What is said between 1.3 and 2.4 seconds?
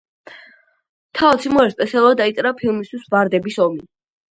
სიმღერა სპეციალურად